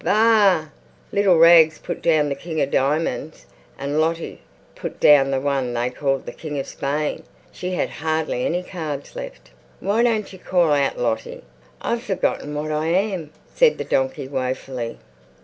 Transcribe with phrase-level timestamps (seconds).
[0.03, 0.69] Baa!
[1.11, 3.45] Little Rags put down the King of Diamonds
[3.77, 4.41] and Lottie
[4.73, 7.21] put down the one they called the King of Spain.
[7.51, 9.51] She had hardly any cards left.
[9.79, 11.43] "Why don't you call out, Lottie?"
[11.83, 14.97] "I've forgotten what I am," said the donkey woefully.